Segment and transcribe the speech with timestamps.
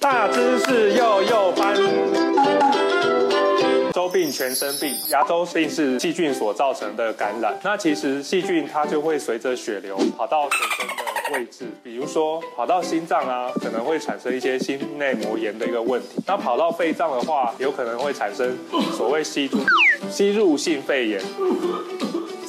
[0.00, 1.76] 大知识幼幼班。
[3.92, 7.54] 周病全身病，牙周病是细菌所造成的感染。
[7.62, 16.18] 那其实细菌它就会随着血流跑到全身的位置，比如说跑到心脏啊，可能会产生一些心内膜炎的一个问题。
[16.26, 18.56] 那跑到肺脏的话，有可能会产生
[18.96, 19.58] 所谓吸入
[20.08, 21.20] 吸入性肺炎。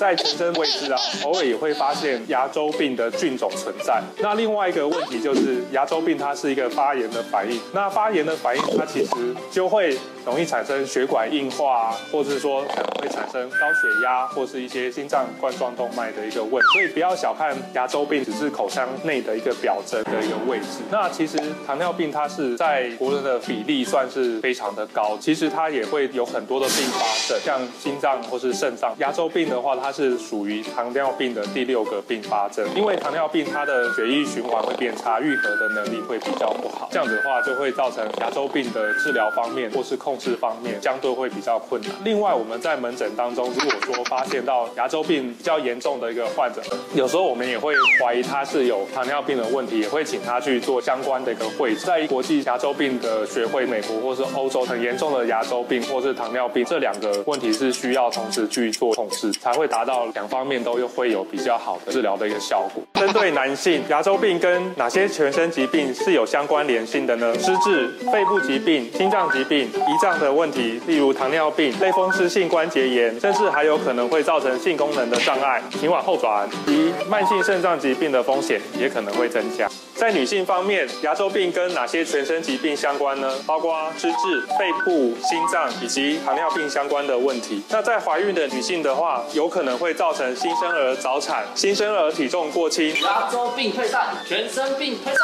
[0.01, 4.01] 在全身位置啊，偶尔也会发现牙周病的菌种存在。
[4.17, 7.61] 那另外一个问题就是牙周病它是一个发炎的反应。
[7.71, 9.11] 那发炎的反应它其实
[9.51, 16.67] 就会容易产生血管硬化啊，或者是说可能会产生高血压或是一些心脏冠状动脉的一个问题。
[16.73, 20.81] 所以不要小看牙周病，只是口腔内的一个表征的一个位置。
[20.89, 28.95] 那其实糖尿病它是在国人的比例算是非常的高，其实它也会有很多的并发症，像心脏或是肾脏。
[28.97, 41.91] 牙周病的话，它是属于糖尿病的第六个并发症，因为糖尿病它的血液循环会变差，愈合的能力会比较不好，这样子的话就会造成牙周病的治疗方面或是控制方面相对会比较困难。
[42.03, 46.61] 另外我们在门诊当中，如果说发现到牙周病比较严重的一个患者，
[46.93, 51.85] 有时候我们也会怀疑他是有糖尿病的问题，也会请他去做相关的一个会诊。
[51.85, 60.07] 在国际牙周病的学会，美国或是欧洲很严重的牙周病或是糖尿病这两个问题是需要同时去做控制，才会达达到。
[60.13, 62.83] 两方面都又会有比较好的治疗的一个效果。
[62.93, 67.33] 针对男性牙周病跟哪些全身疾病是有相关联性的呢？
[67.39, 79.67] 失智、肺部疾病、心脏疾病、胰脏的问题，例如糖尿病、类风湿性关节炎，甚至还有可能会造成性功能的障碍、请往后转一慢性肾脏疾病的风险也可能会增加。
[79.95, 83.31] 在女性方面，牙周病跟哪些全身疾病相关呢？
[83.45, 87.61] 包括失智、肺部、心脏以及糖尿病相关的问题。
[87.69, 92.93] 那在怀孕的女性的话，有可能会造成新生儿早产、新生儿体重过轻。
[93.01, 95.21] 牙周病退散，全身病退散。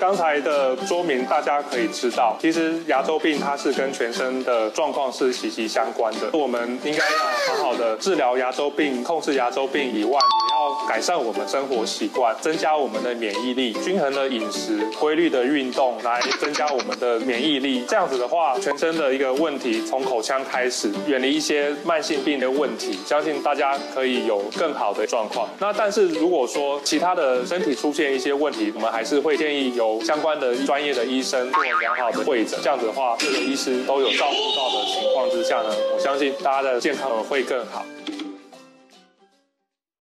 [0.00, 6.30] 刚才的说明大家可以知道，其实牙周病它是跟全身的状况是息息相关的。
[6.32, 10.18] 我们应该要好好的治疗牙周病，控制牙周病以外。
[10.52, 10.57] 要
[10.88, 17.84] 改善我们生活习惯，增加我们的免疫力，均衡的饮食，规律的运动，来增加我们的免疫力。
[17.88, 25.48] 这样子的话，全身的一个问题从口腔开始，远离一些慢性病的问题，相信大家可以有更好的状况。
[25.58, 32.58] 那但是如果说其他的身体出现一些问题，我们还是会建议有相关的专业的医生做良好的会诊。
[32.62, 37.84] 这样子的话，各个医师都有照顾到的情况之下呢，我相信大家的健康会更好。